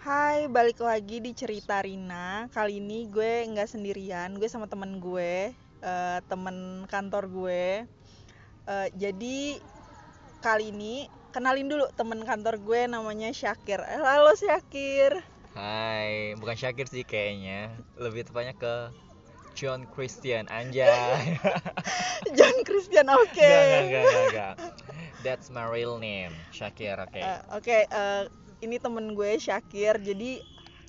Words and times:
Hai, 0.00 0.48
balik 0.48 0.80
lagi 0.80 1.20
di 1.20 1.32
cerita 1.36 1.76
Rina. 1.84 2.48
Kali 2.48 2.80
ini 2.80 3.04
gue 3.14 3.44
nggak 3.52 3.68
sendirian, 3.68 4.30
gue 4.40 4.48
sama 4.48 4.64
temen 4.72 4.96
gue, 4.96 5.52
eh, 5.84 6.18
temen 6.30 6.56
kantor 6.88 7.24
gue. 7.28 7.64
Eh, 8.70 8.88
jadi 8.96 9.38
kali 10.40 10.72
ini 10.72 11.04
kenalin 11.34 11.68
dulu 11.68 11.84
temen 11.92 12.20
kantor 12.24 12.54
gue 12.64 12.80
namanya 12.88 13.28
Syakir. 13.30 13.80
Eh, 13.84 14.00
Halo 14.00 14.32
Syakir. 14.32 15.12
Hai, 15.52 16.32
bukan 16.40 16.56
Syakir 16.56 16.86
sih 16.88 17.04
kayaknya. 17.04 17.68
Lebih 18.00 18.24
tepatnya 18.24 18.54
ke 18.56 18.74
John 19.58 19.84
Christian 19.92 20.48
Anjay. 20.48 21.36
John 22.38 22.56
Christian, 22.64 23.06
oke. 23.12 23.36
Enggak, 23.36 23.60
enggak, 23.60 23.82
enggak, 23.84 24.02
enggak, 24.02 24.24
enggak. 24.30 24.54
That's 25.20 25.52
my 25.52 25.68
real 25.68 26.00
name, 26.00 26.32
Syakir, 26.54 26.96
oke. 26.96 27.20
Eh, 27.20 27.38
Oke, 27.52 27.84
eh, 27.84 28.22
ini 28.60 28.76
temen 28.76 29.16
gue 29.16 29.36
Syakir. 29.40 30.00
Jadi 30.00 30.40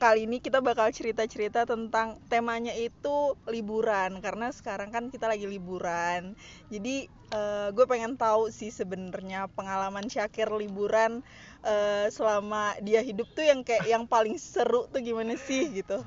kali 0.01 0.25
ini 0.25 0.41
kita 0.41 0.65
bakal 0.65 0.89
cerita-cerita 0.89 1.63
tentang 1.69 2.17
temanya 2.25 2.73
itu 2.73 3.37
liburan 3.45 4.17
karena 4.17 4.49
sekarang 4.49 4.89
kan 4.89 5.07
kita 5.07 5.29
lagi 5.29 5.47
liburan. 5.47 6.33
Jadi 6.67 7.05
eh, 7.09 7.67
gue 7.71 7.85
pengen 7.87 8.19
tahu 8.19 8.51
sih 8.51 8.69
sebenarnya 8.73 9.47
pengalaman 9.53 10.09
Syakir 10.11 10.49
liburan 10.51 11.23
eh, 11.63 12.09
selama 12.11 12.75
dia 12.83 12.99
hidup 13.05 13.29
tuh 13.31 13.45
yang 13.45 13.61
kayak 13.63 13.87
yang 13.87 14.03
paling 14.09 14.35
seru 14.41 14.89
tuh 14.91 14.99
gimana 14.99 15.37
sih 15.39 15.69
gitu. 15.71 16.03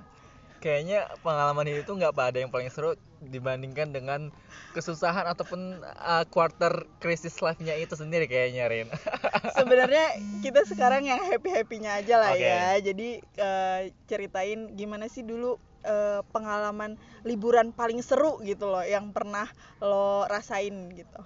Kayaknya 0.60 1.09
pengalaman 1.21 1.69
itu 1.69 1.93
nggak 1.93 2.16
pada 2.16 2.37
yang 2.41 2.49
paling 2.49 2.73
seru 2.73 2.96
dibandingkan 3.28 3.95
dengan 3.95 4.33
kesusahan 4.74 5.24
ataupun 5.30 5.80
uh, 5.82 6.24
quarter 6.28 6.84
crisis 6.98 7.38
life-nya 7.38 7.78
itu 7.78 7.95
sendiri 7.95 8.27
kayaknya, 8.27 8.66
Rin. 8.69 8.88
Sebenarnya 9.59 10.19
kita 10.42 10.66
sekarang 10.66 11.06
yang 11.06 11.20
happy-happynya 11.23 12.02
aja 12.02 12.15
lah 12.20 12.32
Oke. 12.34 12.45
ya. 12.45 12.66
Jadi 12.80 13.09
eh, 13.20 13.80
ceritain 14.10 14.74
gimana 14.74 15.06
sih 15.06 15.23
dulu 15.23 15.56
eh, 15.87 16.21
pengalaman 16.34 16.96
liburan 17.23 17.71
paling 17.71 18.02
seru 18.02 18.40
gitu 18.43 18.68
loh 18.68 18.82
yang 18.82 19.15
pernah 19.15 19.46
lo 19.79 20.27
rasain 20.27 20.90
gitu. 20.93 21.21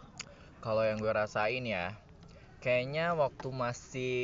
Kalau 0.58 0.82
yang 0.82 0.98
gue 0.98 1.12
rasain 1.14 1.62
ya, 1.64 1.94
kayaknya 2.58 3.14
waktu 3.14 3.48
masih 3.48 4.16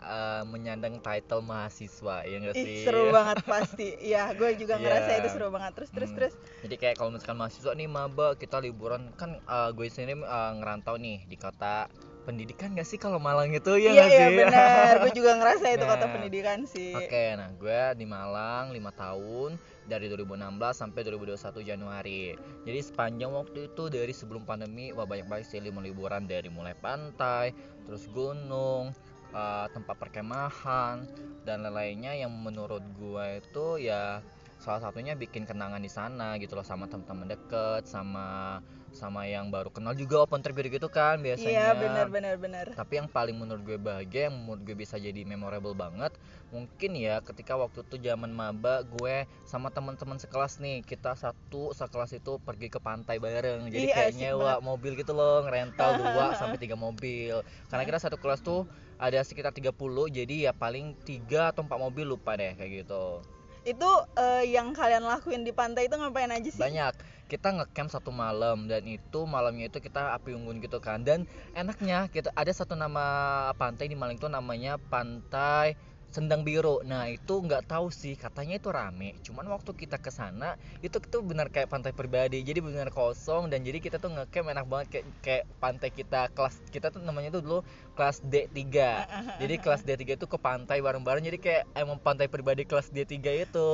uh, 0.00 0.42
menyandang 0.48 0.98
title 1.00 1.44
mahasiswa, 1.44 2.24
ya 2.24 2.38
Ih, 2.40 2.52
sih? 2.56 2.84
seru 2.84 3.12
banget 3.12 3.44
pasti. 3.44 3.88
Iya, 4.12 4.32
gue 4.32 4.56
juga 4.56 4.80
ngerasa 4.80 5.10
Iya. 5.12 5.18
itu 5.20 5.28
seru 5.32 5.48
banget. 5.52 5.72
Terus 5.76 5.90
terus 5.92 6.10
Hmm. 6.10 6.16
terus. 6.18 6.34
Jadi 6.64 6.74
kayak 6.80 6.96
kalau 6.96 7.10
misalkan 7.12 7.38
mahasiswa 7.38 7.72
nih 7.76 7.88
maba 7.88 8.34
kita 8.34 8.58
liburan 8.58 9.12
kan 9.14 9.38
uh, 9.44 9.70
gue 9.70 9.86
sendiri 9.86 10.24
uh, 10.24 10.52
ngerantau 10.56 10.96
nih 10.96 11.24
di 11.28 11.36
kota 11.36 11.86
pendidikan 12.22 12.72
gak 12.72 12.86
sih 12.86 12.98
kalau 12.98 13.18
Malang 13.18 13.50
itu 13.50 13.72
ya 13.78 13.90
Iya 13.92 14.04
iya 14.06 14.26
sih? 14.30 14.36
benar. 14.38 14.92
Gue 15.02 15.12
juga 15.14 15.30
ngerasa 15.38 15.64
itu 15.74 15.84
kota 15.90 16.06
Nah, 16.06 16.12
pendidikan 16.14 16.58
sih. 16.66 16.94
Oke, 16.94 17.34
nah 17.34 17.50
gue 17.54 17.80
di 17.98 18.06
Malang 18.06 18.70
5 18.70 18.78
tahun 18.94 19.50
dari 19.86 20.06
2016 20.06 20.38
sampai 20.72 21.00
2021 21.02 21.62
Januari. 21.66 22.22
Jadi 22.62 22.80
sepanjang 22.80 23.30
waktu 23.34 23.58
itu 23.70 23.90
dari 23.90 24.14
sebelum 24.14 24.46
pandemi 24.46 24.94
wah 24.94 25.06
banyak 25.06 25.26
banget 25.26 25.46
sih 25.50 25.58
lima 25.58 25.82
liburan 25.82 26.30
dari 26.30 26.46
mulai 26.46 26.74
pantai, 26.78 27.50
terus 27.84 28.06
gunung, 28.14 28.94
uh, 29.34 29.66
tempat 29.74 29.96
perkemahan 29.98 31.02
dan 31.42 31.66
lain-lainnya 31.66 32.14
yang 32.14 32.30
menurut 32.30 32.82
gue 32.94 33.42
itu 33.42 33.90
ya 33.90 34.22
salah 34.62 34.78
satunya 34.78 35.18
bikin 35.18 35.42
kenangan 35.42 35.82
di 35.82 35.90
sana 35.90 36.38
gitu 36.38 36.54
loh 36.54 36.62
sama 36.62 36.86
teman-teman 36.86 37.34
deket 37.34 37.82
sama 37.82 38.62
sama 38.92 39.24
yang 39.24 39.48
baru 39.48 39.68
kenal 39.68 39.92
juga 39.92 40.20
open 40.20 40.38
trip 40.38 40.54
gitu 40.62 40.86
kan 40.86 41.16
biasanya 41.18 41.50
Iya 41.50 41.68
benar 41.74 42.06
benar 42.06 42.36
benar. 42.36 42.66
tapi 42.70 42.96
yang 42.96 43.08
paling 43.08 43.34
menurut 43.34 43.60
gue 43.62 43.76
bahagia 43.76 44.28
yang 44.28 44.36
menurut 44.38 44.62
gue 44.62 44.72
bisa 44.74 44.96
jadi 44.96 45.24
memorable 45.24 45.72
banget 45.72 46.12
mungkin 46.48 46.92
ya 46.94 47.18
ketika 47.18 47.56
waktu 47.56 47.80
itu 47.82 47.96
zaman 47.98 48.28
maba 48.28 48.84
gue 48.84 49.16
sama 49.42 49.68
teman-teman 49.68 50.16
sekelas 50.16 50.56
nih 50.58 50.80
kita 50.82 51.12
satu 51.12 51.72
sekelas 51.72 52.12
itu 52.12 52.36
pergi 52.38 52.68
ke 52.68 52.78
pantai 52.78 53.16
bareng 53.16 53.66
jadi 53.66 53.80
Ih, 53.82 53.90
kayak 53.90 54.10
asik 54.10 54.20
nyewa 54.20 54.38
banget. 54.54 54.60
mobil 54.62 54.92
gitu 54.94 55.12
loh 55.12 55.40
ngerental 55.42 55.90
dua 56.00 56.24
sampai 56.34 56.58
tiga 56.58 56.76
mobil 56.76 57.40
karena 57.66 57.82
kita 57.82 57.98
satu 57.98 58.16
kelas 58.16 58.40
tuh 58.40 58.68
ada 58.96 59.18
sekitar 59.18 59.50
30 59.50 59.72
jadi 60.06 60.36
ya 60.46 60.52
paling 60.52 60.94
tiga 61.02 61.50
atau 61.50 61.64
empat 61.64 61.80
mobil 61.80 62.06
lupa 62.06 62.36
deh 62.36 62.52
kayak 62.52 62.84
gitu 62.84 63.24
Itu 63.62 63.86
eh, 64.14 64.50
yang 64.50 64.70
kalian 64.70 65.02
lakuin 65.02 65.42
di 65.42 65.50
pantai 65.50 65.86
itu 65.86 65.94
ngapain 65.94 66.26
aja 66.28 66.44
sih? 66.44 66.58
banyak 66.58 66.90
kita 67.32 67.48
ngecamp 67.48 67.88
satu 67.88 68.12
malam 68.12 68.68
dan 68.68 68.84
itu 68.84 69.24
malamnya 69.24 69.72
itu 69.72 69.80
kita 69.80 70.12
api 70.20 70.36
unggun 70.36 70.60
gitu 70.60 70.84
kan. 70.84 71.00
Dan 71.00 71.24
enaknya 71.56 72.12
kita 72.12 72.28
ada 72.36 72.52
satu 72.52 72.76
nama 72.76 73.48
pantai 73.56 73.88
di 73.88 73.96
Malang 73.96 74.20
itu 74.20 74.28
namanya 74.28 74.76
pantai 74.76 75.80
Sendang 76.12 76.44
Biru. 76.44 76.84
Nah 76.84 77.08
itu 77.08 77.40
nggak 77.40 77.72
tahu 77.72 77.88
sih 77.88 78.14
katanya 78.20 78.60
itu 78.60 78.68
rame. 78.68 79.16
Cuman 79.24 79.48
waktu 79.48 79.72
kita 79.72 79.96
ke 79.96 80.12
sana 80.12 80.60
itu 80.84 81.00
tuh 81.00 81.24
benar 81.24 81.48
kayak 81.48 81.72
pantai 81.72 81.96
pribadi. 81.96 82.44
Jadi 82.44 82.60
benar 82.60 82.92
kosong 82.92 83.48
dan 83.48 83.64
jadi 83.64 83.80
kita 83.80 83.96
tuh 83.96 84.12
ngecamp 84.12 84.52
enak 84.52 84.66
banget. 84.68 84.86
Kayak 84.92 85.06
kayak 85.24 85.44
pantai 85.56 85.88
kita 85.88 86.28
kelas 86.36 86.60
kita 86.68 86.92
tuh 86.92 87.00
namanya 87.00 87.32
tuh 87.32 87.42
dulu 87.42 87.58
kelas 87.96 88.20
D3 88.24 88.60
jadi 89.42 89.54
kelas 89.60 89.82
D3 89.88 90.20
itu 90.20 90.26
ke 90.28 90.36
pantai 90.36 90.84
bareng-bareng. 90.84 91.24
Jadi 91.24 91.38
kayak 91.40 91.64
emang 91.72 91.96
pantai 91.96 92.28
pribadi 92.28 92.68
kelas 92.68 92.92
D3 92.92 93.16
itu. 93.48 93.70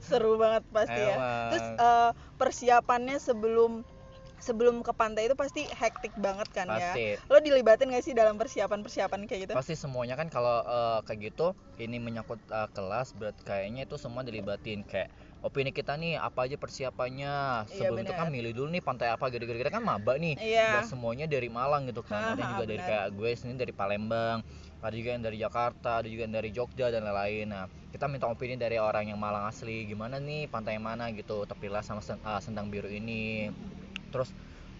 Seru 0.00 0.40
banget 0.40 0.64
pasti 0.72 0.96
ya. 0.96 1.16
Emang. 1.20 1.50
Terus 1.52 1.66
eh, 1.76 2.10
persiapannya 2.40 3.20
sebelum 3.20 3.84
sebelum 4.42 4.82
ke 4.82 4.90
pantai 4.90 5.30
itu 5.30 5.38
pasti 5.38 5.70
hektik 5.70 6.10
banget 6.18 6.50
kan 6.50 6.66
pasti 6.66 7.14
ya. 7.14 7.22
Lo 7.30 7.38
dilibatin 7.38 7.88
gak 7.88 8.02
sih 8.02 8.12
dalam 8.12 8.34
persiapan-persiapan 8.34 9.24
kayak 9.24 9.40
gitu? 9.46 9.52
pasti 9.54 9.74
semuanya 9.74 10.18
kan 10.18 10.26
kalau 10.26 10.60
eh, 10.60 10.98
kayak 11.06 11.32
gitu 11.32 11.54
ini 11.78 11.96
menyangkut 11.96 12.42
eh, 12.44 12.68
kelas 12.70 13.14
berarti 13.14 13.42
kayaknya 13.42 13.86
itu 13.86 13.94
semua 13.94 14.20
dilibatin 14.20 14.82
kayak 14.82 15.08
opini 15.42 15.70
kita 15.70 15.94
nih 15.94 16.18
apa 16.18 16.46
aja 16.46 16.54
persiapannya 16.54 17.34
Iya, 17.66 17.74
sebelum 17.74 18.02
itu 18.02 18.14
kan 18.14 18.28
milih 18.30 18.52
dulu 18.54 18.68
nih 18.70 18.82
pantai 18.82 19.10
apa 19.10 19.26
gitu 19.28 19.42
gitu 19.42 19.58
kan 19.64 19.82
maba 19.82 20.14
nih 20.14 20.34
Iya. 20.38 20.66
Nggak 20.74 20.84
semuanya 20.88 21.26
dari 21.26 21.46
Malang 21.46 21.86
gitu 21.86 22.02
kan 22.02 22.34
ada 22.34 22.42
juga 22.42 22.64
dari 22.64 22.78
benar. 22.78 22.90
kayak 22.90 23.06
gue 23.14 23.30
sendiri 23.34 23.58
dari 23.62 23.74
Palembang 23.74 24.38
ada 24.82 24.94
juga 24.94 25.10
yang 25.14 25.22
dari 25.22 25.38
Jakarta 25.38 26.02
ada 26.02 26.08
juga 26.10 26.22
yang 26.26 26.34
dari 26.34 26.50
Jogja 26.50 26.90
dan 26.90 27.02
lain-lain 27.02 27.46
nah 27.46 27.64
kita 27.90 28.06
minta 28.06 28.26
opini 28.26 28.54
dari 28.54 28.78
orang 28.78 29.10
yang 29.10 29.18
Malang 29.18 29.46
asli 29.46 29.84
gimana 29.84 30.18
nih 30.18 30.46
pantai 30.46 30.78
mana 30.78 31.10
gitu 31.10 31.42
terpilih 31.44 31.82
sama 31.82 32.00
Sen- 32.00 32.18
eh, 32.18 32.40
Sendang 32.40 32.66
Biru 32.66 32.86
ini 32.86 33.50
terus 34.14 34.30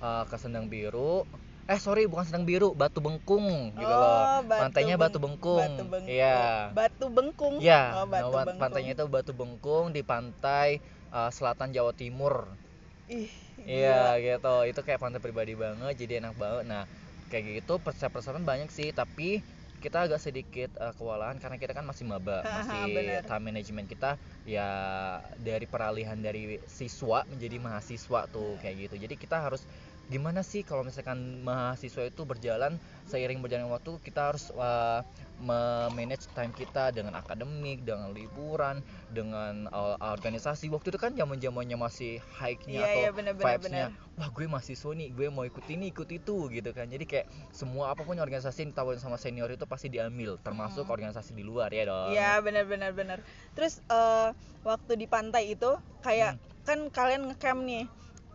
eh, 0.05 0.25
ke 0.31 0.37
Sendang 0.43 0.67
Biru 0.73 1.25
eh 1.73 1.81
sorry 1.81 2.03
bukan 2.11 2.25
Sendang 2.29 2.45
Biru 2.51 2.69
Batu 2.81 2.99
Bengkung 3.05 3.47
gitu 3.81 3.95
loh 4.03 4.29
Oh, 4.29 4.43
Batu 4.51 4.61
pantainya 4.61 4.95
Beng- 5.01 5.03
Batu 5.03 5.19
Bengkung 5.23 5.73
Batu 5.73 5.83
Bengkung. 5.93 6.13
iya 6.17 6.37
Batu 6.77 7.07
Bengkung. 7.17 7.57
ya 7.69 7.81
Oh, 7.95 8.05
Batu 8.13 8.31
nama 8.33 8.45
Bengkung. 8.47 8.61
pantainya 8.61 8.93
itu 8.97 9.05
Batu 9.09 9.33
Bengkung 9.39 9.87
di 9.97 10.03
pantai 10.11 10.69
eh, 11.17 11.31
selatan 11.37 11.71
Jawa 11.77 11.93
Timur 11.97 12.35
Ih, 13.09 13.31
Iya 13.63 14.19
gitu, 14.25 14.49
itu 14.71 14.81
kayak 14.87 15.01
pantai 15.03 15.21
pribadi 15.23 15.55
banget, 15.65 15.93
jadi 16.01 16.13
enak 16.21 16.35
banget. 16.43 16.65
Nah, 16.73 16.83
kayak 17.31 17.45
gitu 17.63 17.73
persiapan-persiapan 17.85 18.45
banyak 18.51 18.69
sih, 18.75 18.89
tapi 19.01 19.29
kita 19.83 20.07
agak 20.07 20.23
sedikit 20.23 20.71
eh, 20.79 20.95
kewalahan 20.95 21.37
karena 21.43 21.59
kita 21.59 21.75
kan 21.75 21.83
masih 21.83 22.07
maba, 22.07 22.47
masih 22.47 23.19
time 23.27 23.45
management 23.51 23.91
kita. 23.91 24.15
Ya 24.47 24.69
dari 25.43 25.67
peralihan 25.67 26.17
dari 26.23 26.63
siswa 26.71 27.27
menjadi 27.27 27.59
mahasiswa 27.59 28.31
tuh 28.31 28.55
kayak 28.63 28.87
gitu. 28.87 28.95
Jadi 29.03 29.15
kita 29.19 29.43
harus 29.43 29.67
gimana 30.13 30.45
sih 30.45 30.61
kalau 30.61 30.85
misalkan 30.85 31.19
mahasiswa 31.41 32.05
itu 32.05 32.23
berjalan 32.29 32.77
seiring 33.09 33.41
berjalannya 33.41 33.73
waktu 33.73 33.97
kita 34.05 34.21
harus 34.31 34.53
eh, 34.53 35.01
memanage 35.41 36.29
time 36.37 36.53
kita 36.53 36.93
dengan 36.93 37.17
akademik, 37.17 37.83
dengan 37.83 38.13
liburan, 38.13 38.85
dengan 39.11 39.67
eh, 39.67 39.97
organisasi. 39.99 40.69
Waktu 40.69 40.93
itu 40.93 40.99
kan 41.01 41.17
zaman-zamannya 41.17 41.81
masih 41.81 42.21
high-nya 42.39 42.79
Iya, 42.79 42.87
atau 42.87 43.01
iya, 43.01 43.11
bener, 43.11 43.33
bener, 43.35 43.47
vibes-nya 43.57 43.85
bener. 43.91 44.11
wah 44.13 44.29
gue 44.29 44.45
mahasiswa 44.45 44.91
nih 44.93 45.09
gue 45.11 45.27
mau 45.33 45.45
ikut 45.49 45.65
ini 45.67 45.89
ikut 45.89 46.09
itu 46.13 46.37
gitu 46.53 46.71
kan 46.77 46.85
jadi 46.85 47.05
kayak 47.09 47.27
semua 47.49 47.89
apa 47.89 48.05
pun 48.05 48.21
organisasi 48.21 48.69
yang 48.69 48.71
ditawarin 48.77 49.01
sama 49.01 49.17
senior 49.17 49.49
itu 49.49 49.65
pasti 49.65 49.89
diambil 49.89 50.37
termasuk 50.37 50.85
organisasi 50.85 51.33
di 51.33 51.41
luar 51.41 51.73
ya 51.73 51.89
dong 51.89 52.13
Iya 52.13 52.45
benar 52.45 52.69
benar 52.69 52.93
benar. 52.93 53.19
Terus 53.57 53.81
eh, 53.89 54.29
waktu 54.63 54.93
di 55.01 55.07
pantai 55.09 55.57
itu 55.57 55.73
kayak 56.05 56.37
Hmm. 56.37 56.41
kan 56.63 56.79
kalian 56.93 57.33
ngecamp 57.33 57.65
nih. 57.65 57.85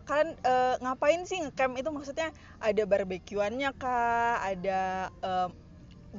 Kalian 0.08 0.30
eh, 0.40 0.74
ngapain 0.80 1.20
sih 1.28 1.38
ngecamp 1.44 1.76
itu 1.76 1.90
maksudnya 1.92 2.28
ada 2.64 2.82
barbekyuannya 2.88 3.70
kah? 3.76 4.40
Ada 4.40 5.12
eh, 5.20 5.48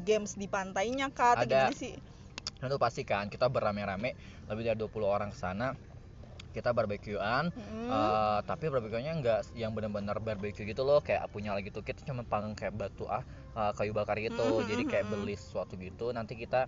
games 0.05 0.37
di 0.37 0.45
pantainya 0.45 1.09
kah? 1.09 1.33
Atau 1.33 1.49
Ada. 1.49 1.73
gimana 1.73 1.73
sih? 1.73 1.93
Dan 2.61 2.69
itu 2.69 2.77
pasti 2.77 3.01
kan 3.01 3.25
kita 3.33 3.49
berame-rame 3.49 4.13
lebih 4.45 4.63
dari 4.67 4.77
20 4.77 5.09
orang 5.09 5.29
ke 5.33 5.39
sana 5.39 5.73
kita 6.49 6.73
barbekyuan 6.73 7.53
Hmm. 7.53 7.89
eh, 7.89 8.39
tapi 8.45 8.69
barbekyuannya 8.69 9.13
nggak 9.21 9.39
yang 9.53 9.71
benar-benar 9.73 10.17
barbecue 10.21 10.65
gitu 10.65 10.81
loh 10.81 10.99
kayak 11.01 11.29
punya 11.29 11.53
lagi 11.53 11.69
tuh 11.69 11.85
kita 11.85 12.01
cuma 12.05 12.25
panggang 12.25 12.53
kayak 12.57 12.73
batu 12.73 13.05
ah 13.05 13.21
eh, 13.57 13.71
kayu 13.77 13.93
bakar 13.93 14.17
gitu 14.17 14.41
Hmm, 14.41 14.65
jadi 14.65 14.83
kayak 14.85 15.05
hmm. 15.07 15.13
beli 15.13 15.35
sesuatu 15.37 15.77
gitu 15.77 16.09
nanti 16.09 16.33
kita 16.37 16.65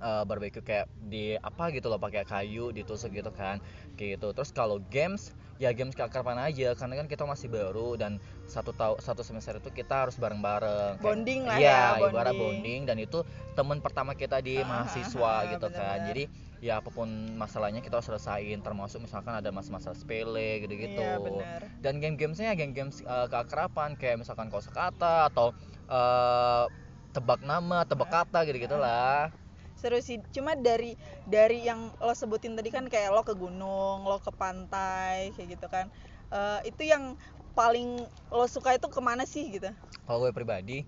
eh, 0.00 0.24
barbecue 0.24 0.60
kayak 0.60 0.88
di 1.06 1.36
apa 1.36 1.68
gitu 1.70 1.86
loh 1.86 2.00
pakai 2.00 2.24
kayu 2.24 2.72
ditusuk 2.72 3.12
gitu 3.12 3.30
kan 3.30 3.60
kayak 3.94 4.16
gitu 4.18 4.32
terus 4.32 4.50
kalau 4.50 4.80
games 4.88 5.30
ya 5.60 5.76
games 5.76 5.92
kapan 5.92 6.40
aja 6.40 6.72
karena 6.72 6.96
kan 6.96 7.06
kita 7.06 7.28
masih 7.28 7.52
baru 7.52 7.92
dan 7.94 8.16
satu 8.48 8.72
tahun 8.72 8.96
satu 8.98 9.20
semester 9.20 9.60
itu 9.60 9.68
kita 9.70 10.08
harus 10.08 10.16
bareng-bareng 10.16 10.96
Bonding 11.04 11.44
lah 11.44 11.60
iya 11.60 12.00
ya, 12.00 12.08
ibarat 12.08 12.32
bonding. 12.32 12.40
bonding 12.64 12.80
dan 12.88 12.96
itu 12.96 13.20
teman 13.52 13.78
pertama 13.78 14.16
kita 14.16 14.40
di 14.40 14.56
Ah, 14.56 14.64
mahasiswa 14.64 15.20
ah, 15.20 15.40
gitu 15.52 15.68
kan 15.68 15.76
bener-bener. 16.00 16.08
jadi 16.08 16.24
ya 16.60 16.80
apa 16.80 16.88
pun 16.88 17.08
masalahnya 17.36 17.80
kita 17.80 18.00
harus 18.00 18.08
selesaiin 18.08 18.60
termasuk 18.60 19.00
misalkan 19.00 19.32
ada 19.32 19.48
masalah-masalah 19.48 19.96
sepele 19.96 20.60
gitu-gitu 20.60 21.00
Iya 21.00 21.16
benar. 21.20 21.60
dan 21.80 22.00
game-gamesnya 22.00 22.52
game-game 22.52 22.92
uh, 23.04 23.28
keakraban 23.28 23.96
kayak 23.96 24.20
misalkan 24.20 24.48
kosakata 24.48 25.28
atau 25.28 25.52
uh, 25.88 26.64
tebak 27.10 27.42
nama, 27.42 27.82
tebak 27.84 28.06
kata 28.08 28.46
gitu-gitu 28.46 28.78
lah. 28.78 29.32
Seru 29.80 29.96
sih. 30.04 30.20
Cuma 30.36 30.52
dari 30.60 30.92
dari 31.24 31.64
yang 31.64 31.88
lo 31.96 32.12
sebutin 32.12 32.52
tadi 32.52 32.68
kan 32.68 32.84
kayak 32.84 33.16
lo 33.16 33.24
ke 33.24 33.32
gunung, 33.32 34.04
lo 34.04 34.20
ke 34.20 34.28
pantai 34.36 35.32
kayak 35.32 35.56
gitu 35.56 35.66
kan. 35.72 35.88
Eh, 36.28 36.68
itu 36.68 36.84
yang 36.84 37.16
paling 37.56 38.04
lo 38.28 38.44
suka 38.44 38.76
itu 38.76 38.86
ke 38.92 39.00
mana 39.00 39.24
sih 39.24 39.48
gitu? 39.48 39.72
Kalau 40.04 40.28
gue 40.28 40.36
pribadi 40.36 40.84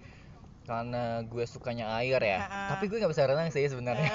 karena 0.62 1.27
gue 1.27 1.43
sukanya 1.43 1.91
air 1.99 2.23
ya, 2.23 2.39
Ha-ha. 2.47 2.79
tapi 2.79 2.87
gue 2.87 3.03
nggak 3.03 3.11
bisa 3.11 3.27
renang 3.27 3.50
sih 3.50 3.67
sebenarnya. 3.67 4.15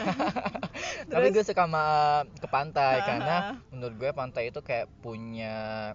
tapi 1.11 1.35
gue 1.35 1.43
suka 1.43 1.67
sama 1.67 1.83
ke 2.23 2.47
pantai 2.47 3.03
karena 3.03 3.59
menurut 3.67 3.95
gue 3.99 4.09
pantai 4.15 4.47
itu 4.47 4.63
kayak 4.63 4.87
punya 5.03 5.91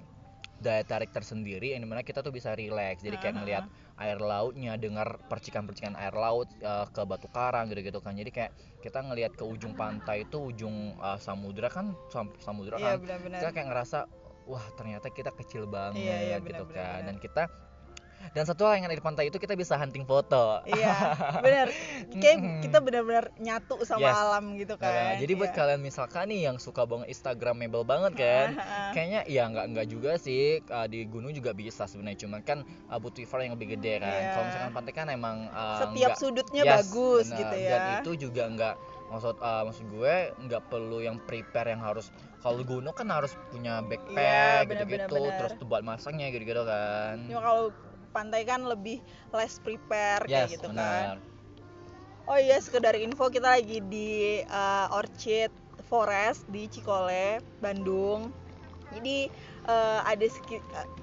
daya 0.62 0.86
tarik 0.86 1.10
tersendiri 1.10 1.74
yang 1.74 1.82
di 1.82 1.88
mana 1.90 2.00
kita 2.00 2.22
tuh 2.22 2.30
bisa 2.30 2.54
relax. 2.54 3.02
Jadi 3.02 3.18
kayak 3.18 3.34
ngelihat 3.36 3.64
air 3.98 4.18
lautnya 4.18 4.78
dengar 4.78 5.18
percikan-percikan 5.26 5.98
air 5.98 6.14
laut 6.14 6.46
eh, 6.56 6.86
ke 6.88 7.02
batu 7.02 7.26
karang 7.28 7.66
gitu-gitu 7.68 7.98
kan. 7.98 8.14
Jadi 8.14 8.30
kayak 8.30 8.52
kita 8.80 9.02
ngelihat 9.02 9.34
ke 9.34 9.42
ujung 9.42 9.74
pantai 9.74 10.24
itu 10.24 10.38
ujung 10.38 10.94
eh, 10.96 11.18
samudra 11.18 11.66
kan 11.66 11.92
sam- 12.08 12.32
samudra 12.38 12.78
Iya 12.78 12.94
kan. 12.94 13.02
benar-benar. 13.02 13.38
kita 13.42 13.50
kayak 13.52 13.68
ngerasa 13.68 13.98
wah 14.42 14.66
ternyata 14.74 15.06
kita 15.06 15.30
kecil 15.34 15.66
banget 15.66 16.02
Iya, 16.02 16.16
iya, 16.18 16.36
gitu 16.38 16.62
benar, 16.62 16.62
benar, 16.66 16.74
kan 16.74 16.94
benar. 16.94 17.06
dan 17.06 17.16
kita 17.18 17.42
dan 18.30 18.44
satu 18.44 18.62
hal 18.62 18.78
yang 18.78 18.86
ada 18.86 18.94
di 18.94 19.02
pantai 19.02 19.26
itu 19.26 19.36
kita 19.36 19.52
bisa 19.52 19.74
hunting 19.74 20.02
foto 20.02 20.62
Iya, 20.64 20.94
benar. 21.44 21.66
Kayak 22.12 22.38
kita 22.60 22.78
benar-benar 22.78 23.34
nyatu 23.36 23.82
sama 23.82 24.00
Yes. 24.04 24.14
alam 24.16 24.44
gitu 24.54 24.74
Nah, 24.74 24.82
kan. 24.84 25.12
jadi 25.18 25.32
buat 25.32 25.50
Iya. 25.50 25.58
kalian 25.58 25.80
misalkan 25.80 26.24
nih 26.26 26.40
yang 26.44 26.56
suka 26.56 26.82
banget 26.84 27.10
Instagramable 27.10 27.82
banget 27.82 28.12
kan 28.14 28.48
kayaknya 28.94 29.20
ya 29.26 29.46
nggak 29.46 29.66
nggak 29.68 29.86
juga 29.88 30.14
sih 30.16 30.42
uh, 30.64 30.86
di 30.86 31.02
gunung 31.04 31.30
juga 31.30 31.50
bisa 31.50 31.84
sebenarnya 31.84 32.22
cuman 32.22 32.40
kan 32.40 32.58
uh, 32.86 32.96
butuh 32.96 33.20
effort 33.20 33.42
yang 33.42 33.54
lebih 33.54 33.74
gede 33.74 33.98
kan 33.98 34.10
Iya. 34.12 34.30
kalau 34.32 34.44
misalkan 34.46 34.72
pantai 34.72 34.92
kan 34.92 35.06
emang 35.08 35.36
uh, 35.48 35.82
Setiap 35.82 36.10
nggak- 36.10 36.20
sudutnya 36.20 36.62
Yes, 36.62 36.72
bagus 36.80 37.26
benar. 37.26 37.38
gitu 37.38 37.56
dan 37.60 37.80
ya. 37.80 37.94
itu 37.98 38.10
juga 38.20 38.42
nggak 38.48 38.74
maksud 39.08 39.36
uh, 39.36 39.62
maksud 39.62 39.84
gue 39.88 40.14
nggak 40.40 40.62
perlu 40.66 40.98
yang 40.98 41.20
prepare 41.20 41.68
yang 41.68 41.82
harus 41.82 42.08
kalau 42.38 42.58
gunung 42.60 42.92
kan 42.92 43.06
harus 43.06 43.34
punya 43.48 43.78
Iya, 43.78 43.86
backpack 43.86 44.62
benar, 44.64 44.82
gitu-gitu 44.82 45.20
terus 45.36 45.52
tuh 45.54 45.66
buat 45.66 45.82
masangnya 45.82 46.28
gitu-gitu 46.28 46.62
kan 46.62 47.16
Cuma 47.24 47.40
kalau 47.40 47.64
pantai 48.12 48.44
kan 48.44 48.62
lebih 48.68 49.00
less 49.32 49.58
prepare 49.58 50.28
kayak 50.28 50.52
yes 50.52 50.60
gitu 50.60 50.68
benar 50.70 51.18
kan. 51.18 51.32
Oh 52.30 52.38
iya, 52.38 52.62
sekedar 52.62 52.94
info 52.94 53.26
kita 53.34 53.58
lagi 53.58 53.82
di 53.90 54.38
uh, 54.46 54.86
Orchid 54.94 55.50
Forest 55.90 56.46
di 56.54 56.70
Cikole, 56.70 57.42
Bandung. 57.58 58.30
Jadi 58.94 59.26
uh, 59.66 60.06
ada 60.06 60.22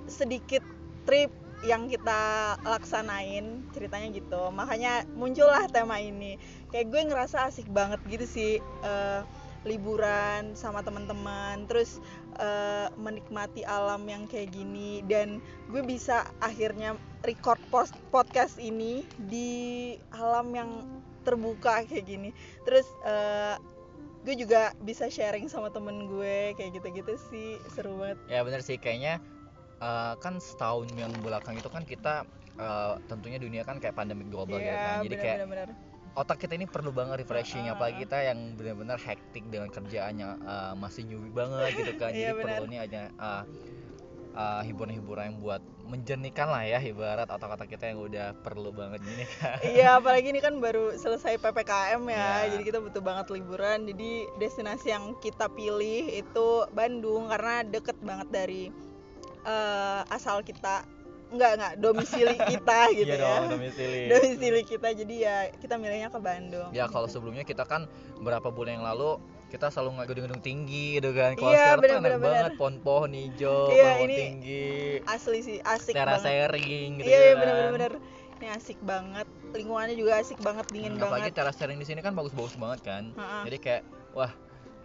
sedikit 0.08 0.64
trip 1.04 1.28
yang 1.68 1.92
kita 1.92 2.56
laksanain 2.64 3.68
ceritanya 3.76 4.08
gitu. 4.16 4.48
Makanya 4.56 5.04
muncullah 5.12 5.68
tema 5.68 6.00
ini. 6.00 6.40
Kayak 6.72 6.88
gue 6.88 7.02
ngerasa 7.12 7.52
asik 7.52 7.68
banget 7.68 8.00
gitu 8.08 8.24
sih 8.24 8.52
uh, 8.88 9.28
liburan 9.68 10.56
sama 10.56 10.80
teman-teman, 10.80 11.68
terus 11.68 12.00
uh, 12.40 12.88
menikmati 12.96 13.68
alam 13.68 14.08
yang 14.08 14.24
kayak 14.30 14.56
gini. 14.56 15.04
Dan 15.04 15.44
gue 15.68 15.84
bisa 15.84 16.28
akhirnya 16.40 16.96
record 17.28 17.60
post 17.68 17.96
podcast 18.14 18.56
ini 18.62 19.04
di 19.28 19.96
alam 20.16 20.56
yang 20.56 20.72
terbuka 21.28 21.84
kayak 21.84 22.08
gini. 22.08 22.32
Terus 22.64 22.88
eh, 23.04 23.60
gue 24.24 24.36
juga 24.40 24.72
bisa 24.88 25.12
sharing 25.12 25.52
sama 25.52 25.68
temen 25.68 26.08
gue 26.08 26.56
kayak 26.56 26.80
gitu-gitu 26.80 27.20
sih. 27.28 27.60
Seru 27.76 28.00
banget. 28.00 28.18
Ya 28.32 28.40
benar 28.48 28.64
sih. 28.64 28.80
Kayaknya 28.80 29.20
uh, 29.84 30.16
kan 30.24 30.40
setahun 30.40 30.88
yang 30.96 31.12
belakang 31.20 31.60
itu 31.60 31.68
kan 31.68 31.84
kita 31.84 32.24
uh, 32.56 32.96
tentunya 33.12 33.36
dunia 33.36 33.68
kan 33.68 33.84
kayak 33.84 34.00
pandemi 34.00 34.24
global 34.28 34.60
gitu 34.60 34.72
kan. 34.72 35.04
Iya, 35.04 35.06
jadi 35.06 35.16
kayak 35.20 35.38
benar-benar 35.44 35.88
otak 36.19 36.44
kita 36.44 36.60
ini 36.60 36.68
perlu 36.68 36.92
banget 36.92 37.24
refreshing 37.24 37.71
apalagi 37.71 38.04
kita 38.04 38.19
yang 38.19 38.60
benar-benar 38.60 39.00
hektik 39.00 39.48
dengan 39.48 39.71
kerjaannya 39.71 40.44
uh, 40.44 40.74
masih 40.75 41.07
newbie 41.07 41.31
banget 41.31 41.80
gitu 41.80 41.94
kan. 41.95 42.12
Iya, 42.19 42.36
jadi 42.36 42.44
perlu 42.44 42.66
benar. 42.68 42.71
nih 42.75 42.80
aja 42.83 43.01
uh, 43.16 43.44
uh, 44.36 44.62
hiburan-hiburan 44.68 45.24
yang 45.31 45.38
buat 45.39 45.62
menjernihkan 45.89 46.48
lah 46.51 46.63
ya 46.68 46.77
ibarat 46.83 47.25
otak-otak 47.25 47.66
kita 47.66 47.89
yang 47.95 48.04
udah 48.04 48.36
perlu 48.44 48.69
banget 48.75 49.00
gini 49.01 49.24
kan. 49.39 49.57
Iya 49.80 49.98
apalagi 49.98 50.27
ini 50.36 50.44
kan 50.44 50.60
baru 50.60 50.94
selesai 51.00 51.39
ppkm 51.39 52.04
ya 52.12 52.45
Iya. 52.45 52.51
jadi 52.54 52.63
kita 52.68 52.80
butuh 52.83 53.01
banget 53.01 53.31
liburan. 53.31 53.88
Jadi 53.88 54.27
destinasi 54.38 54.92
yang 54.92 55.15
kita 55.24 55.48
pilih 55.50 56.04
itu 56.12 56.48
Bandung 56.75 57.31
karena 57.31 57.63
deket 57.63 57.98
banget 58.04 58.27
dari 58.30 58.63
eh, 59.48 60.01
asal 60.13 60.44
kita 60.44 60.83
nggak 61.30 61.52
nggak. 61.56 61.74
Domisili 61.78 62.36
kita 62.36 62.80
gitu 62.98 63.08
iya 63.08 63.16
ya. 63.16 63.26
dong 63.40 63.44
domisili. 63.54 64.02
Domisili 64.08 64.62
kita. 64.64 64.88
Jadi 64.92 65.16
ya 65.20 65.36
kita 65.54 65.76
milihnya 65.76 66.08
ke 66.08 66.20
Bandung. 66.20 66.70
Ya 66.72 66.86
kalau 66.86 67.06
sebelumnya 67.06 67.42
kita 67.42 67.64
kan 67.64 67.86
berapa 68.18 68.48
bulan 68.48 68.78
yang 68.78 68.88
lalu 68.88 69.18
kita 69.48 69.68
selalu 69.68 69.90
nggak 69.96 70.08
gedung-gedung 70.08 70.42
tinggi 70.42 70.86
gitu 70.96 71.10
kan. 71.12 71.34
Kalau 71.34 71.50
Iya, 71.50 71.58
sekarang 71.60 71.80
bener, 71.80 71.90
tuh 71.90 71.96
enak 71.96 72.04
bener, 72.04 72.20
bener. 72.20 72.34
banget 72.36 72.52
pohon-pohon 72.56 73.10
hijau 73.12 73.62
Iya, 73.68 73.90
pohon 73.96 74.10
tinggi. 74.12 74.70
asli 75.04 75.38
sih 75.40 75.58
asik 75.60 75.94
banget. 75.94 76.22
sharing 76.22 76.90
gitu 76.98 77.08
iya 77.08 77.18
iya 77.20 77.32
kan. 77.32 77.40
bener 77.40 77.54
bener 77.56 77.72
bener 77.72 77.94
ini 78.36 78.48
asik 78.50 78.78
banget. 78.80 79.28
Lingkungannya 79.50 79.96
juga 79.96 80.12
asik 80.18 80.40
banget 80.40 80.66
dingin 80.70 80.94
Hmm, 80.94 81.02
apalagi 81.04 81.22
banget. 81.28 81.36
teras 81.36 81.56
sharing 81.56 81.75
di 81.75 81.84
sini 81.84 82.00
kan 82.00 82.14
bagus-bagus 82.14 82.56
banget 82.56 82.80
kan. 82.82 83.04
Ha-ha. 83.14 83.42
jadi 83.44 83.58
kayak 83.58 83.82
wah 84.12 84.32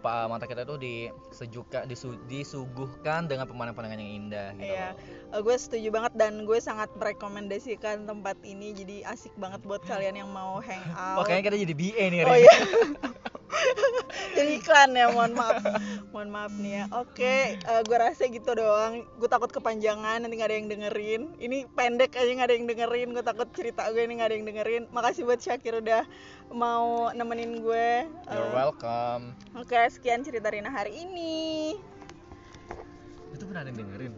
pak 0.05 0.29
mata 0.29 0.45
kita 0.45 0.61
tuh 0.63 0.77
disejukan 0.77 1.83
disu- 1.83 2.21
disuguhkan 2.25 3.25
dengan 3.25 3.49
pemandangan-pemandangan 3.49 3.97
yang 3.97 4.13
indah 4.19 4.47
gitu 4.53 4.69
Iya. 4.69 4.93
Eh, 5.33 5.41
gue 5.41 5.55
setuju 5.55 5.89
banget 5.89 6.13
dan 6.13 6.45
gue 6.45 6.59
sangat 6.59 6.93
merekomendasikan 6.93 8.05
tempat 8.05 8.37
ini 8.43 8.71
jadi 8.71 9.01
asik 9.07 9.33
banget 9.35 9.65
buat 9.65 9.81
kalian 9.81 10.13
yang 10.15 10.29
mau 10.29 10.61
hangout. 10.61 11.25
kayaknya 11.25 11.43
kita 11.43 11.57
jadi 11.59 11.73
BA 11.73 12.03
nih 12.07 12.19
Oh 12.21 12.29
Ren. 12.29 12.37
iya. 12.37 12.55
jadi 14.37 14.51
iklan 14.55 14.89
ya, 14.93 15.05
mohon 15.09 15.33
maaf. 15.33 15.57
Mohon 16.25 16.49
maaf 16.49 16.53
nih 16.57 16.73
ya. 16.81 16.83
Oke, 16.97 17.37
eh, 17.53 17.81
gue 17.85 17.97
rasa 18.01 18.25
gitu 18.25 18.51
doang. 18.57 19.05
Gue 19.21 19.29
takut 19.29 19.53
kepanjangan 19.53 20.17
nanti 20.25 20.33
gak 20.41 20.49
ada 20.49 20.57
yang 20.57 20.69
dengerin. 20.73 21.21
Ini 21.37 21.69
pendek 21.69 22.17
aja 22.17 22.25
gak 22.33 22.49
ada 22.49 22.55
yang 22.57 22.65
dengerin. 22.65 23.07
Gue 23.13 23.21
takut 23.21 23.47
cerita 23.53 23.85
gue 23.93 24.01
ini 24.01 24.17
gak 24.17 24.33
ada 24.33 24.35
yang 24.41 24.47
dengerin. 24.49 24.83
Makasih 24.89 25.21
buat 25.29 25.37
Syakir 25.37 25.77
udah 25.85 26.01
mau 26.49 27.13
nemenin 27.13 27.61
gue. 27.61 28.09
You're 28.25 28.49
Eh, 28.49 28.57
welcome. 28.57 29.37
Oke, 29.53 29.77
sekian 29.93 30.25
cerita 30.25 30.49
Rina 30.49 30.73
hari 30.73 31.05
ini. 31.05 31.77
Itu 33.29 33.45
pernah 33.45 33.61
ada 33.61 33.69
yang 33.69 33.85
dengerin? 33.85 34.13